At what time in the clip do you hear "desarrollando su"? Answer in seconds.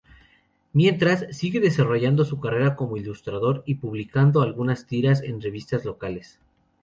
1.59-2.39